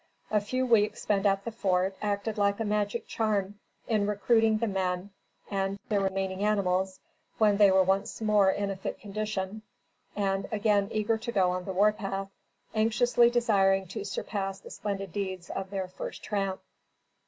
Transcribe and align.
A 0.31 0.41
few 0.41 0.65
weeks 0.65 1.03
spent 1.03 1.27
at 1.27 1.45
the 1.45 1.51
fort, 1.51 1.95
acted 2.01 2.39
like 2.39 2.59
a 2.59 2.65
magic 2.65 3.05
charm 3.07 3.59
in 3.87 4.07
recruiting 4.07 4.57
the 4.57 4.65
men 4.65 5.11
and 5.51 5.77
the 5.89 5.99
remaining 5.99 6.43
animals, 6.43 6.99
when 7.37 7.57
they 7.57 7.69
were 7.69 7.83
once 7.83 8.19
more 8.19 8.49
in 8.49 8.71
a 8.71 8.75
fit 8.75 8.99
condition, 8.99 9.61
and, 10.15 10.47
again 10.51 10.89
eager 10.91 11.19
to 11.19 11.31
go 11.31 11.51
on 11.51 11.65
the 11.65 11.73
war 11.73 11.93
path, 11.93 12.29
anxiously 12.73 13.29
desiring 13.29 13.85
to 13.89 14.03
surpass 14.03 14.59
the 14.59 14.71
splendid 14.71 15.13
deeds 15.13 15.51
of 15.51 15.69
their 15.69 15.87
first 15.87 16.23
tramp. 16.23 16.61